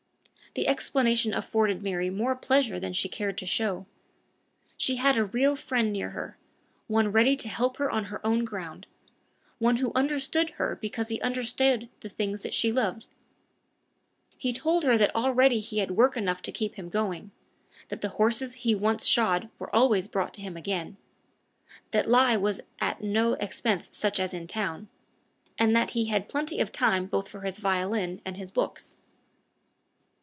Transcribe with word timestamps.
The 0.53 0.67
explanation 0.67 1.33
afforded 1.33 1.81
Mary 1.81 2.09
more 2.09 2.35
pleasure 2.35 2.77
than 2.77 2.91
she 2.91 3.07
cared 3.07 3.37
to 3.37 3.45
show. 3.45 3.85
She 4.75 4.97
had 4.97 5.15
a 5.17 5.23
real 5.23 5.55
friend 5.55 5.93
near 5.93 6.09
her 6.09 6.37
one 6.89 7.09
ready 7.09 7.37
to 7.37 7.47
help 7.47 7.77
her 7.77 7.89
on 7.89 8.05
her 8.11 8.19
own 8.27 8.43
ground 8.43 8.85
one 9.59 9.77
who 9.77 9.93
understood 9.95 10.49
her 10.59 10.75
because 10.75 11.07
he 11.07 11.21
understood 11.21 11.87
the 12.01 12.09
things 12.09 12.45
she 12.51 12.69
loved! 12.69 13.05
He 14.37 14.51
told 14.51 14.83
her 14.83 14.97
that 14.97 15.15
already 15.15 15.61
he 15.61 15.77
had 15.77 15.91
work 15.91 16.17
enough 16.17 16.41
to 16.41 16.51
keep 16.51 16.75
him 16.75 16.89
going; 16.89 17.31
that 17.87 18.01
the 18.01 18.09
horses 18.19 18.55
he 18.55 18.75
once 18.75 19.05
shod 19.05 19.49
were 19.57 19.73
always 19.73 20.09
brought 20.09 20.33
to 20.33 20.41
him 20.41 20.57
again; 20.57 20.97
that 21.91 22.07
he 22.07 22.35
was 22.35 22.59
at 22.81 22.99
no 23.01 23.35
expense 23.35 23.89
such 23.93 24.19
as 24.19 24.33
in 24.33 24.43
a 24.43 24.47
town; 24.47 24.89
and 25.57 25.73
that 25.77 25.91
he 25.91 26.07
had 26.07 26.27
plenty 26.27 26.59
of 26.59 26.73
time 26.73 27.05
both 27.05 27.29
for 27.29 27.39
his 27.39 27.57
violin 27.57 28.21
and 28.25 28.35
his 28.35 28.51
books. 28.51 28.97